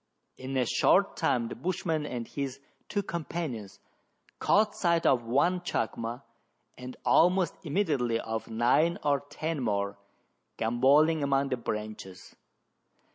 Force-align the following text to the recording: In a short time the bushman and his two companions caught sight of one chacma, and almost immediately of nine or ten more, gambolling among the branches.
In 0.35 0.57
a 0.57 0.65
short 0.65 1.15
time 1.15 1.47
the 1.47 1.53
bushman 1.53 2.07
and 2.07 2.27
his 2.27 2.59
two 2.89 3.03
companions 3.03 3.79
caught 4.39 4.73
sight 4.75 5.05
of 5.05 5.25
one 5.27 5.59
chacma, 5.61 6.23
and 6.75 6.97
almost 7.05 7.53
immediately 7.61 8.19
of 8.19 8.49
nine 8.49 8.97
or 9.03 9.19
ten 9.19 9.59
more, 9.61 9.99
gambolling 10.57 11.21
among 11.21 11.49
the 11.49 11.57
branches. 11.57 12.35